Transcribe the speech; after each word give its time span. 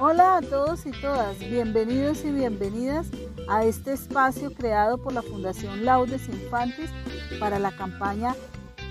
Hola 0.00 0.38
a 0.38 0.42
todos 0.42 0.86
y 0.86 0.90
todas, 0.90 1.38
bienvenidos 1.38 2.24
y 2.24 2.32
bienvenidas 2.32 3.10
a 3.48 3.64
este 3.64 3.92
espacio 3.92 4.52
creado 4.52 5.00
por 5.00 5.12
la 5.12 5.22
Fundación 5.22 5.84
Laudes 5.84 6.28
Infantis 6.28 6.90
para 7.38 7.60
la 7.60 7.70
campaña 7.70 8.34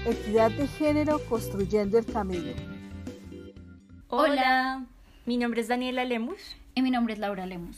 Equidad 0.05 0.51
de 0.51 0.65
Género 0.67 1.19
Construyendo 1.27 1.97
el 1.97 2.05
Camino. 2.05 2.53
Hola, 4.07 4.85
mi 5.25 5.37
nombre 5.37 5.59
es 5.59 5.67
Daniela 5.67 6.05
Lemus. 6.05 6.55
Y 6.73 6.81
mi 6.81 6.89
nombre 6.89 7.13
es 7.13 7.19
Laura 7.19 7.45
Lemus. 7.45 7.77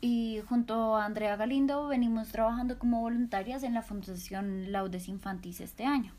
Y 0.00 0.40
junto 0.48 0.96
a 0.96 1.04
Andrea 1.04 1.36
Galindo 1.36 1.88
venimos 1.88 2.28
trabajando 2.28 2.78
como 2.78 3.00
voluntarias 3.00 3.64
en 3.64 3.74
la 3.74 3.82
Fundación 3.82 4.70
Laudes 4.70 5.08
Infantis 5.08 5.60
este 5.60 5.84
año. 5.84 6.12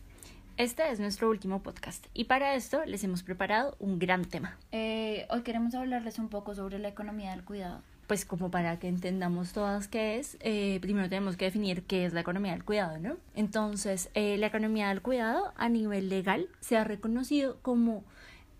Este 0.57 0.89
es 0.89 1.01
nuestro 1.01 1.29
último 1.29 1.61
podcast 1.61 2.05
y 2.13 2.25
para 2.25 2.55
esto 2.55 2.85
les 2.85 3.03
hemos 3.03 3.23
preparado 3.23 3.75
un 3.77 3.99
gran 3.99 4.23
tema. 4.23 4.57
Eh, 4.71 5.27
hoy 5.29 5.41
queremos 5.41 5.75
hablarles 5.75 6.17
un 6.17 6.29
poco 6.29 6.55
sobre 6.55 6.79
la 6.79 6.87
economía 6.87 7.31
del 7.31 7.43
cuidado. 7.43 7.81
Pues 8.07 8.23
como 8.23 8.49
para 8.49 8.79
que 8.79 8.87
entendamos 8.87 9.51
todas 9.51 9.89
qué 9.89 10.17
es, 10.17 10.37
eh, 10.39 10.79
primero 10.79 11.09
tenemos 11.09 11.35
que 11.35 11.43
definir 11.43 11.83
qué 11.83 12.05
es 12.05 12.13
la 12.13 12.21
economía 12.21 12.53
del 12.53 12.63
cuidado, 12.63 12.97
¿no? 12.99 13.17
Entonces, 13.35 14.09
eh, 14.13 14.37
la 14.37 14.47
economía 14.47 14.87
del 14.87 15.01
cuidado 15.01 15.51
a 15.57 15.67
nivel 15.67 16.07
legal 16.07 16.47
se 16.61 16.77
ha 16.77 16.85
reconocido 16.85 17.57
como 17.61 18.05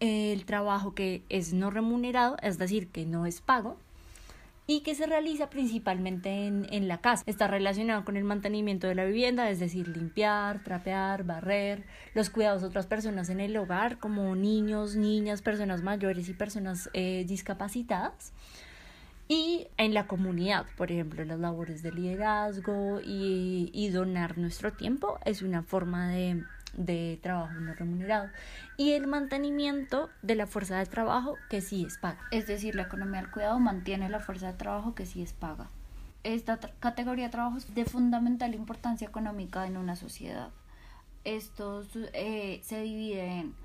el 0.02 0.44
trabajo 0.44 0.96
que 0.96 1.24
es 1.30 1.54
no 1.54 1.72
remunerado, 1.72 2.36
es 2.42 2.58
decir, 2.58 2.90
que 2.90 3.06
no 3.06 3.26
es 3.26 3.40
pago, 3.40 3.78
y 4.68 4.82
que 4.82 4.96
se 4.96 5.06
realiza 5.06 5.50
principalmente 5.50 6.48
en, 6.48 6.68
en, 6.72 6.88
la 6.88 6.98
casa. 6.98 7.24
Está 7.28 7.48
relacionado 7.48 8.04
con 8.04 8.18
el 8.18 8.24
mantenimiento 8.24 8.88
de 8.88 8.96
la 8.96 9.06
vivienda, 9.06 9.50
es 9.50 9.60
decir, 9.60 9.88
limpiar, 9.88 10.64
trapear, 10.64 11.24
barrer, 11.24 11.84
los 12.14 12.30
cuidados 12.30 12.62
de 12.62 12.68
otras 12.68 12.88
personas 12.88 13.30
en 13.30 13.40
el 13.40 13.56
hogar, 13.58 14.00
como 14.00 14.36
niños, 14.36 14.96
niñas, 14.96 15.42
personas 15.42 15.84
mayores 15.84 16.30
y 16.30 16.34
personas 16.34 16.90
eh, 16.94 17.26
discapacitadas. 17.28 18.34
Y 19.28 19.68
en 19.78 19.94
la 19.94 20.06
comunidad, 20.06 20.66
por 20.78 20.92
ejemplo, 20.92 21.26
las 21.26 21.40
labores 21.40 21.82
de 21.82 21.92
liderazgo 21.92 23.02
y, 23.04 23.72
y 23.74 23.90
donar 23.90 24.38
nuestro 24.38 24.74
tiempo 24.74 25.20
es 25.26 25.42
una 25.42 25.64
forma 25.64 26.10
de, 26.10 26.44
de 26.76 27.20
trabajo 27.22 27.54
no 27.54 27.74
remunerado 27.74 28.30
y 28.78 28.92
el 28.92 29.08
mantenimiento 29.08 30.10
de 30.22 30.36
la 30.36 30.48
fuerza 30.48 30.78
de 30.78 30.86
trabajo 30.86 31.38
que 31.50 31.62
sí 31.62 31.86
es 31.86 31.98
paga. 31.98 32.20
Es 32.32 32.48
decir, 32.48 32.76
la 32.76 32.84
economía 32.84 33.22
del 33.22 33.32
cuidado 33.32 33.60
mantiene 33.60 34.10
la 34.10 34.20
fuerza 34.20 34.48
de 34.48 34.58
trabajo 34.58 34.96
que 34.96 35.06
sí 35.06 35.22
es 35.22 35.34
paga. 35.34 35.70
Esta 36.24 36.60
categoría 36.80 37.26
de 37.26 37.32
trabajo 37.32 37.58
es 37.58 37.74
de 37.74 37.86
fundamental 37.86 38.56
importancia 38.56 39.08
económica 39.08 39.68
en 39.68 39.78
una 39.78 39.96
sociedad. 39.96 40.50
Estos 41.24 41.90
eh, 42.14 42.60
se 42.64 42.82
divide 42.82 43.40
en 43.40 43.56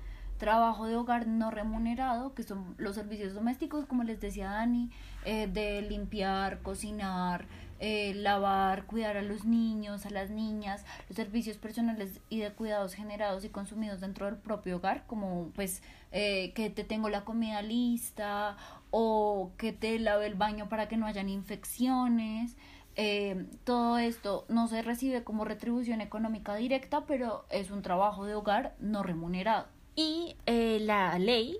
trabajo 0.41 0.87
de 0.87 0.95
hogar 0.95 1.27
no 1.27 1.51
remunerado, 1.51 2.33
que 2.33 2.41
son 2.41 2.73
los 2.79 2.95
servicios 2.95 3.35
domésticos, 3.35 3.85
como 3.85 4.03
les 4.03 4.19
decía 4.19 4.49
Dani, 4.49 4.89
eh, 5.23 5.47
de 5.47 5.83
limpiar, 5.83 6.63
cocinar, 6.63 7.45
eh, 7.83 8.13
lavar, 8.13 8.85
cuidar 8.85 9.17
a 9.17 9.23
los 9.23 9.43
niños, 9.43 10.05
a 10.05 10.11
las 10.11 10.29
niñas, 10.29 10.85
los 11.09 11.15
servicios 11.15 11.57
personales 11.57 12.21
y 12.29 12.37
de 12.37 12.51
cuidados 12.51 12.93
generados 12.93 13.43
y 13.43 13.49
consumidos 13.49 13.99
dentro 14.01 14.27
del 14.27 14.37
propio 14.37 14.77
hogar, 14.77 15.07
como 15.07 15.49
pues 15.55 15.81
eh, 16.11 16.53
que 16.53 16.69
te 16.69 16.83
tengo 16.83 17.09
la 17.09 17.25
comida 17.25 17.63
lista 17.63 18.55
o 18.91 19.49
que 19.57 19.73
te 19.73 19.97
lave 19.97 20.27
el 20.27 20.35
baño 20.35 20.69
para 20.69 20.87
que 20.87 20.95
no 20.95 21.07
hayan 21.07 21.27
infecciones. 21.27 22.55
Eh, 22.97 23.47
todo 23.63 23.97
esto 23.97 24.45
no 24.47 24.67
se 24.67 24.83
recibe 24.83 25.23
como 25.23 25.43
retribución 25.43 26.01
económica 26.01 26.53
directa, 26.53 27.05
pero 27.07 27.45
es 27.49 27.71
un 27.71 27.81
trabajo 27.81 28.25
de 28.25 28.35
hogar 28.35 28.75
no 28.79 29.01
remunerado. 29.01 29.65
Y 29.95 30.35
la 30.45 31.17
ley 31.17 31.57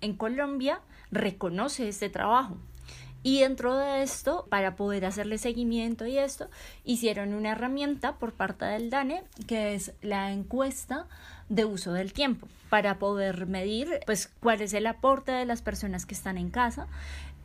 en 0.00 0.14
Colombia 0.14 0.80
reconoce 1.10 1.88
este 1.88 2.08
trabajo. 2.08 2.56
Y 3.22 3.40
dentro 3.40 3.76
de 3.76 4.02
esto, 4.02 4.46
para 4.48 4.76
poder 4.76 5.04
hacerle 5.04 5.36
seguimiento 5.36 6.06
y 6.06 6.16
esto, 6.16 6.48
hicieron 6.84 7.34
una 7.34 7.50
herramienta 7.50 8.16
por 8.16 8.32
parte 8.32 8.64
del 8.64 8.88
DANE, 8.88 9.24
que 9.46 9.74
es 9.74 9.92
la 10.00 10.32
encuesta 10.32 11.06
de 11.50 11.64
uso 11.66 11.92
del 11.92 12.12
tiempo, 12.12 12.48
para 12.70 12.98
poder 12.98 13.46
medir 13.46 14.00
pues 14.06 14.30
cuál 14.40 14.62
es 14.62 14.72
el 14.72 14.86
aporte 14.86 15.32
de 15.32 15.44
las 15.44 15.60
personas 15.60 16.06
que 16.06 16.14
están 16.14 16.38
en 16.38 16.50
casa 16.50 16.86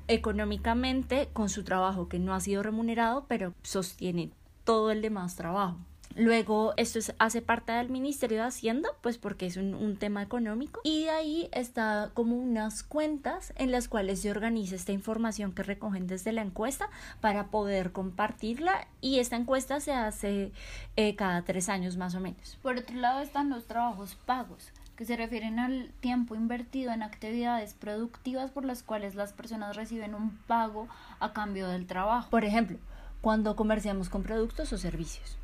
económicamente 0.07 1.29
con 1.33 1.49
su 1.49 1.63
trabajo 1.63 2.07
que 2.07 2.19
no 2.19 2.33
ha 2.33 2.39
sido 2.39 2.63
remunerado, 2.63 3.25
pero 3.27 3.53
sostiene 3.63 4.31
todo 4.63 4.91
el 4.91 5.01
demás 5.01 5.35
trabajo. 5.35 5.77
Luego, 6.15 6.73
esto 6.77 6.99
es, 6.99 7.13
hace 7.19 7.41
parte 7.41 7.71
del 7.73 7.89
Ministerio 7.89 8.37
de 8.37 8.45
Hacienda, 8.45 8.89
pues 9.01 9.17
porque 9.17 9.45
es 9.45 9.57
un, 9.57 9.73
un, 9.73 9.97
tema 9.97 10.21
económico. 10.21 10.81
Y 10.83 11.03
de 11.03 11.09
ahí 11.09 11.49
está 11.51 12.11
como 12.13 12.37
unas 12.37 12.83
cuentas 12.83 13.53
en 13.57 13.71
las 13.71 13.87
cuales 13.87 14.21
se 14.21 14.31
organiza 14.31 14.75
esta 14.75 14.91
información 14.91 15.51
que 15.51 15.63
recogen 15.63 16.07
desde 16.07 16.31
la 16.31 16.41
encuesta 16.41 16.89
para 17.21 17.47
poder 17.47 17.91
compartirla. 17.91 18.87
Y 19.01 19.19
esta 19.19 19.35
encuesta 19.35 19.79
se 19.79 19.93
hace 19.93 20.51
eh, 20.95 21.15
cada 21.15 21.41
tres 21.43 21.69
años 21.69 21.97
más 21.97 22.15
o 22.15 22.19
menos. 22.19 22.57
Por 22.61 22.77
otro 22.77 22.95
lado 22.95 23.21
están 23.21 23.49
los 23.49 23.65
trabajos 23.65 24.15
pagos 24.25 24.71
que 24.95 25.05
se 25.05 25.17
refieren 25.17 25.59
al 25.59 25.91
tiempo 25.99 26.35
invertido 26.35 26.91
en 26.91 27.03
actividades 27.03 27.73
productivas 27.73 28.51
por 28.51 28.63
las 28.63 28.81
cuales 28.81 29.15
las 29.15 29.33
personas 29.33 29.75
reciben 29.75 30.15
un 30.15 30.37
pago 30.47 30.87
a 31.19 31.33
cambio 31.33 31.67
del 31.67 31.85
trabajo. 31.85 32.29
Por 32.29 32.45
ejemplo, 32.45 32.77
cuando 33.21 33.55
comerciamos 33.55 34.09
con 34.09 34.23
productos 34.23 34.71
o 34.71 34.77
servicios. 34.77 35.37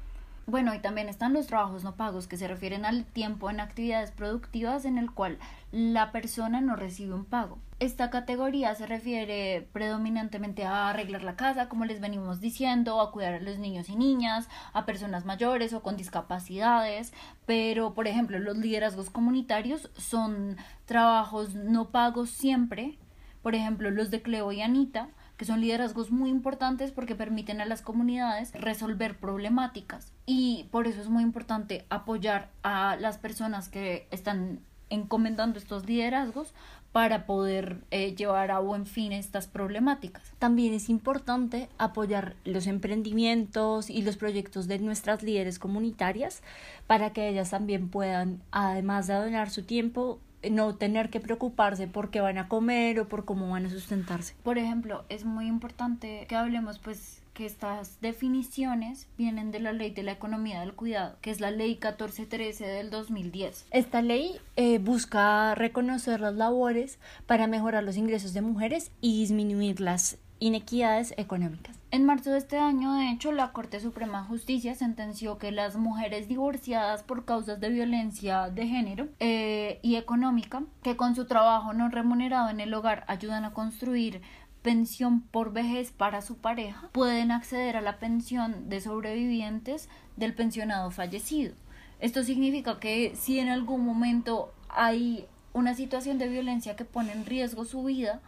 Bueno, 0.47 0.73
y 0.73 0.79
también 0.79 1.07
están 1.07 1.33
los 1.33 1.47
trabajos 1.47 1.83
no 1.83 1.95
pagos 1.95 2.27
que 2.27 2.35
se 2.35 2.47
refieren 2.47 2.83
al 2.83 3.05
tiempo 3.05 3.49
en 3.49 3.59
actividades 3.59 4.11
productivas 4.11 4.85
en 4.85 4.97
el 4.97 5.11
cual 5.11 5.37
la 5.71 6.11
persona 6.11 6.61
no 6.61 6.75
recibe 6.75 7.13
un 7.13 7.25
pago. 7.25 7.59
Esta 7.79 8.09
categoría 8.09 8.73
se 8.75 8.85
refiere 8.85 9.67
predominantemente 9.71 10.65
a 10.65 10.89
arreglar 10.89 11.23
la 11.23 11.35
casa, 11.35 11.69
como 11.69 11.85
les 11.85 12.01
venimos 12.01 12.41
diciendo, 12.41 13.01
a 13.01 13.11
cuidar 13.11 13.35
a 13.35 13.39
los 13.39 13.59
niños 13.59 13.89
y 13.89 13.95
niñas, 13.95 14.49
a 14.73 14.85
personas 14.85 15.25
mayores 15.25 15.73
o 15.73 15.81
con 15.81 15.95
discapacidades, 15.95 17.13
pero 17.45 17.93
por 17.93 18.07
ejemplo 18.07 18.39
los 18.39 18.57
liderazgos 18.57 19.09
comunitarios 19.09 19.91
son 19.95 20.57
trabajos 20.85 21.53
no 21.53 21.89
pagos 21.89 22.31
siempre, 22.31 22.97
por 23.41 23.55
ejemplo 23.55 23.91
los 23.91 24.11
de 24.11 24.21
Cleo 24.21 24.51
y 24.51 24.61
Anita, 24.61 25.09
que 25.41 25.45
son 25.45 25.59
liderazgos 25.59 26.11
muy 26.11 26.29
importantes 26.29 26.91
porque 26.91 27.15
permiten 27.15 27.61
a 27.61 27.65
las 27.65 27.81
comunidades 27.81 28.51
resolver 28.53 29.17
problemáticas 29.17 30.13
y 30.27 30.67
por 30.69 30.85
eso 30.85 31.01
es 31.01 31.09
muy 31.09 31.23
importante 31.23 31.83
apoyar 31.89 32.51
a 32.61 32.95
las 32.97 33.17
personas 33.17 33.67
que 33.67 34.07
están 34.11 34.59
encomendando 34.91 35.57
estos 35.57 35.87
liderazgos 35.87 36.53
para 36.91 37.25
poder 37.25 37.77
eh, 37.89 38.13
llevar 38.13 38.51
a 38.51 38.59
buen 38.59 38.85
fin 38.85 39.13
estas 39.13 39.47
problemáticas. 39.47 40.31
También 40.37 40.75
es 40.75 40.89
importante 40.89 41.69
apoyar 41.79 42.35
los 42.45 42.67
emprendimientos 42.67 43.89
y 43.89 44.03
los 44.03 44.17
proyectos 44.17 44.67
de 44.67 44.77
nuestras 44.77 45.23
líderes 45.23 45.57
comunitarias 45.57 46.43
para 46.85 47.13
que 47.13 47.29
ellas 47.29 47.49
también 47.49 47.89
puedan, 47.89 48.43
además 48.51 49.07
de 49.07 49.15
donar 49.15 49.49
su 49.49 49.63
tiempo, 49.63 50.19
no 50.49 50.75
tener 50.75 51.09
que 51.09 51.19
preocuparse 51.19 51.87
por 51.87 52.09
qué 52.09 52.21
van 52.21 52.37
a 52.37 52.47
comer 52.47 52.99
o 52.99 53.07
por 53.07 53.25
cómo 53.25 53.49
van 53.49 53.65
a 53.65 53.69
sustentarse. 53.69 54.35
Por 54.43 54.57
ejemplo, 54.57 55.05
es 55.09 55.25
muy 55.25 55.47
importante 55.47 56.25
que 56.27 56.35
hablemos 56.35 56.79
pues 56.79 57.21
que 57.33 57.45
estas 57.45 57.99
definiciones 58.01 59.07
vienen 59.17 59.51
de 59.51 59.59
la 59.59 59.71
ley 59.71 59.91
de 59.91 60.03
la 60.03 60.11
economía 60.11 60.59
del 60.59 60.73
cuidado, 60.73 61.15
que 61.21 61.31
es 61.31 61.39
la 61.39 61.51
ley 61.51 61.71
1413 61.71 62.65
del 62.65 62.89
2010. 62.89 63.67
Esta 63.71 64.01
ley 64.01 64.37
eh, 64.57 64.79
busca 64.79 65.55
reconocer 65.55 66.19
las 66.19 66.35
labores 66.35 66.99
para 67.25 67.47
mejorar 67.47 67.83
los 67.83 67.97
ingresos 67.97 68.33
de 68.33 68.41
mujeres 68.41 68.91
y 68.99 69.19
disminuir 69.21 69.79
las 69.79 70.17
inequidades 70.41 71.13
económicas. 71.17 71.77
En 71.91 72.03
marzo 72.03 72.31
de 72.31 72.39
este 72.39 72.57
año, 72.57 72.95
de 72.95 73.11
hecho, 73.11 73.31
la 73.31 73.53
Corte 73.53 73.79
Suprema 73.79 74.21
de 74.21 74.27
Justicia 74.27 74.75
sentenció 74.75 75.37
que 75.37 75.51
las 75.51 75.75
mujeres 75.75 76.27
divorciadas 76.27 77.03
por 77.03 77.25
causas 77.25 77.61
de 77.61 77.69
violencia 77.69 78.49
de 78.49 78.67
género 78.67 79.07
eh, 79.19 79.79
y 79.83 79.97
económica, 79.97 80.63
que 80.81 80.97
con 80.97 81.15
su 81.15 81.25
trabajo 81.25 81.73
no 81.73 81.89
remunerado 81.89 82.49
en 82.49 82.59
el 82.59 82.73
hogar 82.73 83.05
ayudan 83.07 83.45
a 83.45 83.53
construir 83.53 84.21
pensión 84.63 85.21
por 85.21 85.53
vejez 85.53 85.91
para 85.91 86.21
su 86.21 86.37
pareja, 86.37 86.89
pueden 86.91 87.31
acceder 87.31 87.77
a 87.77 87.81
la 87.81 87.99
pensión 87.99 88.67
de 88.67 88.81
sobrevivientes 88.81 89.89
del 90.17 90.33
pensionado 90.33 90.89
fallecido. 90.89 91.53
Esto 91.99 92.23
significa 92.23 92.79
que 92.79 93.15
si 93.15 93.39
en 93.39 93.49
algún 93.49 93.85
momento 93.85 94.51
hay 94.69 95.27
una 95.53 95.75
situación 95.75 96.17
de 96.17 96.29
violencia 96.29 96.75
que 96.75 96.85
pone 96.85 97.11
en 97.11 97.25
riesgo 97.25 97.63
su 97.63 97.83
vida 97.83 98.21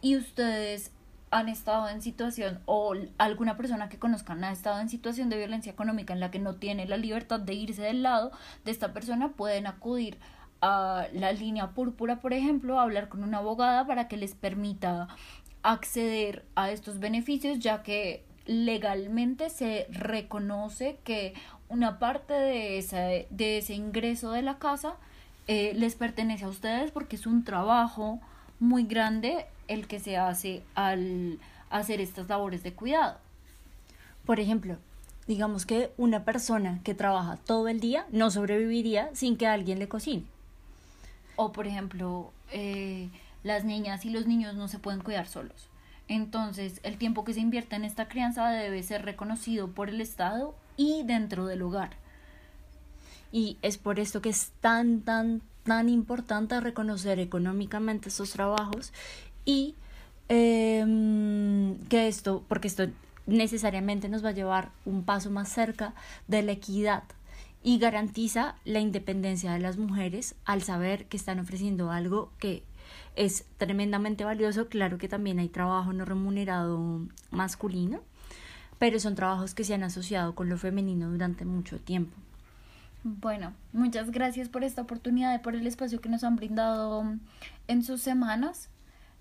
y 0.00 0.16
ustedes 0.16 0.90
han 1.32 1.48
estado 1.48 1.88
en 1.88 2.02
situación 2.02 2.60
o 2.66 2.94
alguna 3.18 3.56
persona 3.56 3.88
que 3.88 3.98
conozcan 3.98 4.44
ha 4.44 4.52
estado 4.52 4.80
en 4.80 4.90
situación 4.90 5.30
de 5.30 5.38
violencia 5.38 5.72
económica 5.72 6.12
en 6.12 6.20
la 6.20 6.30
que 6.30 6.38
no 6.38 6.56
tiene 6.56 6.86
la 6.86 6.98
libertad 6.98 7.40
de 7.40 7.54
irse 7.54 7.82
del 7.82 8.02
lado 8.02 8.32
de 8.64 8.70
esta 8.70 8.92
persona, 8.92 9.32
pueden 9.32 9.66
acudir 9.66 10.18
a 10.60 11.06
la 11.12 11.32
línea 11.32 11.70
púrpura, 11.70 12.20
por 12.20 12.34
ejemplo, 12.34 12.78
a 12.78 12.82
hablar 12.82 13.08
con 13.08 13.24
una 13.24 13.38
abogada 13.38 13.86
para 13.86 14.08
que 14.08 14.18
les 14.18 14.34
permita 14.34 15.08
acceder 15.62 16.44
a 16.54 16.70
estos 16.70 17.00
beneficios, 17.00 17.58
ya 17.58 17.82
que 17.82 18.24
legalmente 18.44 19.48
se 19.48 19.86
reconoce 19.90 20.98
que 21.02 21.32
una 21.68 21.98
parte 21.98 22.34
de 22.34 22.78
ese, 22.78 23.26
de 23.30 23.58
ese 23.58 23.74
ingreso 23.74 24.32
de 24.32 24.42
la 24.42 24.58
casa 24.58 24.96
eh, 25.48 25.72
les 25.74 25.94
pertenece 25.94 26.44
a 26.44 26.48
ustedes 26.48 26.90
porque 26.90 27.16
es 27.16 27.26
un 27.26 27.42
trabajo 27.42 28.20
muy 28.62 28.84
grande 28.84 29.46
el 29.66 29.88
que 29.88 29.98
se 29.98 30.16
hace 30.16 30.62
al 30.74 31.40
hacer 31.68 32.00
estas 32.00 32.28
labores 32.28 32.62
de 32.62 32.72
cuidado. 32.72 33.18
Por 34.24 34.38
ejemplo, 34.38 34.76
digamos 35.26 35.66
que 35.66 35.92
una 35.96 36.24
persona 36.24 36.80
que 36.84 36.94
trabaja 36.94 37.38
todo 37.38 37.66
el 37.66 37.80
día 37.80 38.06
no 38.12 38.30
sobreviviría 38.30 39.10
sin 39.14 39.36
que 39.36 39.48
alguien 39.48 39.80
le 39.80 39.88
cocine. 39.88 40.24
O 41.34 41.52
por 41.52 41.66
ejemplo, 41.66 42.32
eh, 42.52 43.08
las 43.42 43.64
niñas 43.64 44.04
y 44.04 44.10
los 44.10 44.26
niños 44.26 44.54
no 44.54 44.68
se 44.68 44.78
pueden 44.78 45.00
cuidar 45.00 45.26
solos. 45.26 45.68
Entonces, 46.06 46.80
el 46.84 46.98
tiempo 46.98 47.24
que 47.24 47.34
se 47.34 47.40
invierte 47.40 47.74
en 47.74 47.84
esta 47.84 48.06
crianza 48.06 48.48
debe 48.50 48.82
ser 48.82 49.04
reconocido 49.04 49.72
por 49.72 49.88
el 49.88 50.00
Estado 50.00 50.54
y 50.76 51.02
dentro 51.04 51.46
del 51.46 51.62
hogar. 51.62 51.96
Y 53.32 53.56
es 53.62 53.78
por 53.78 53.98
esto 53.98 54.20
que 54.20 54.28
es 54.28 54.52
tan, 54.60 55.00
tan, 55.00 55.42
tan 55.64 55.88
importante 55.88 56.60
reconocer 56.60 57.18
económicamente 57.20 58.08
estos 58.08 58.32
trabajos 58.32 58.92
y 59.44 59.74
em, 60.28 61.76
que 61.88 62.08
esto, 62.08 62.44
porque 62.48 62.68
esto 62.68 62.86
necesariamente 63.26 64.08
nos 64.08 64.24
va 64.24 64.30
a 64.30 64.32
llevar 64.32 64.70
un 64.84 65.04
paso 65.04 65.30
más 65.30 65.48
cerca 65.48 65.94
de 66.28 66.42
la 66.42 66.52
equidad 66.52 67.04
y 67.62 67.78
garantiza 67.78 68.56
la 68.64 68.80
independencia 68.80 69.52
de 69.52 69.60
las 69.60 69.76
mujeres 69.78 70.34
al 70.44 70.62
saber 70.62 71.06
que 71.06 71.16
están 71.16 71.38
ofreciendo 71.38 71.90
algo 71.90 72.32
que 72.38 72.64
es 73.14 73.44
tremendamente 73.58 74.24
valioso. 74.24 74.68
Claro 74.68 74.98
que 74.98 75.08
también 75.08 75.38
hay 75.38 75.48
trabajo 75.48 75.92
no 75.92 76.04
remunerado 76.04 77.06
masculino, 77.30 78.00
pero 78.78 78.98
son 78.98 79.14
trabajos 79.14 79.54
que 79.54 79.64
se 79.64 79.74
han 79.74 79.84
asociado 79.84 80.34
con 80.34 80.48
lo 80.48 80.58
femenino 80.58 81.10
durante 81.10 81.44
mucho 81.44 81.78
tiempo. 81.78 82.16
Bueno, 83.04 83.52
muchas 83.72 84.12
gracias 84.12 84.48
por 84.48 84.62
esta 84.62 84.82
oportunidad 84.82 85.34
y 85.34 85.42
por 85.42 85.56
el 85.56 85.66
espacio 85.66 86.00
que 86.00 86.08
nos 86.08 86.22
han 86.22 86.36
brindado 86.36 87.04
en 87.66 87.82
sus 87.82 88.00
semanas. 88.00 88.68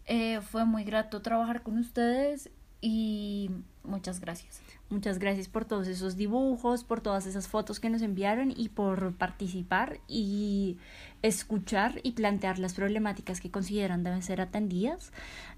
Eh, 0.05 0.39
fue 0.41 0.65
muy 0.65 0.83
grato 0.83 1.21
trabajar 1.21 1.63
con 1.63 1.79
ustedes 1.79 2.49
y 2.79 3.49
muchas 3.83 4.19
gracias. 4.19 4.61
Muchas 4.89 5.19
gracias 5.19 5.47
por 5.47 5.65
todos 5.65 5.87
esos 5.87 6.15
dibujos, 6.15 6.83
por 6.83 7.01
todas 7.01 7.25
esas 7.25 7.47
fotos 7.47 7.79
que 7.79 7.89
nos 7.89 8.01
enviaron 8.01 8.53
y 8.55 8.69
por 8.69 9.15
participar 9.15 9.99
y 10.07 10.77
escuchar 11.21 12.01
y 12.03 12.11
plantear 12.11 12.59
las 12.59 12.73
problemáticas 12.73 13.41
que 13.41 13.49
consideran 13.49 14.03
deben 14.03 14.21
ser 14.21 14.41
atendidas. 14.41 15.11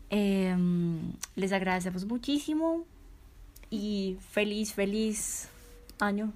Em, 0.10 1.14
les 1.36 1.52
agradecemos 1.52 2.06
muchísimo 2.06 2.86
y 3.70 4.18
feliz, 4.30 4.74
feliz 4.74 5.50
año. 6.00 6.32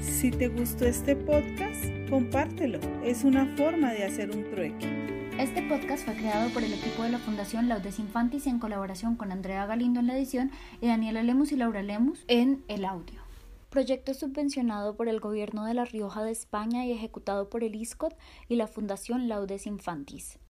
Si 0.00 0.30
te 0.30 0.48
gustó 0.48 0.86
este 0.86 1.16
podcast, 1.16 1.84
compártelo. 2.08 2.78
Es 3.04 3.24
una 3.24 3.46
forma 3.56 3.92
de 3.92 4.04
hacer 4.04 4.30
un 4.30 4.44
trueque. 4.50 5.30
Este 5.38 5.62
podcast 5.62 6.04
fue 6.04 6.14
creado 6.14 6.50
por 6.50 6.62
el 6.62 6.72
equipo 6.72 7.02
de 7.02 7.10
la 7.10 7.18
Fundación 7.18 7.68
Laudes 7.68 7.98
Infantis 7.98 8.46
en 8.46 8.58
colaboración 8.58 9.16
con 9.16 9.32
Andrea 9.32 9.66
Galindo 9.66 10.00
en 10.00 10.06
la 10.06 10.16
edición 10.16 10.50
y 10.80 10.86
Daniela 10.86 11.22
Lemus 11.22 11.52
y 11.52 11.56
Laura 11.56 11.82
Lemus 11.82 12.24
en 12.28 12.64
el 12.68 12.84
audio. 12.84 13.20
Proyecto 13.68 14.14
subvencionado 14.14 14.96
por 14.96 15.08
el 15.08 15.18
Gobierno 15.20 15.64
de 15.64 15.74
La 15.74 15.84
Rioja 15.84 16.22
de 16.22 16.30
España 16.30 16.86
y 16.86 16.92
ejecutado 16.92 17.50
por 17.50 17.64
el 17.64 17.74
ISCOT 17.74 18.14
y 18.48 18.56
la 18.56 18.68
Fundación 18.68 19.28
Laudes 19.28 19.66
Infantis. 19.66 20.38